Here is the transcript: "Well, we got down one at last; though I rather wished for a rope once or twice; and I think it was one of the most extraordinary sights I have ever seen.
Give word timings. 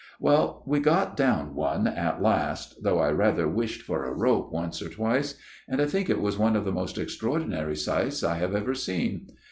"Well, 0.29 0.63
we 0.65 0.79
got 0.79 1.15
down 1.15 1.53
one 1.53 1.85
at 1.85 2.23
last; 2.23 2.81
though 2.81 2.97
I 2.97 3.11
rather 3.11 3.47
wished 3.47 3.83
for 3.83 4.03
a 4.05 4.11
rope 4.15 4.51
once 4.51 4.81
or 4.81 4.89
twice; 4.89 5.35
and 5.67 5.79
I 5.79 5.85
think 5.85 6.09
it 6.09 6.19
was 6.19 6.39
one 6.39 6.55
of 6.55 6.65
the 6.65 6.71
most 6.71 6.97
extraordinary 6.97 7.75
sights 7.75 8.23
I 8.23 8.39
have 8.39 8.55
ever 8.55 8.73
seen. 8.73 9.27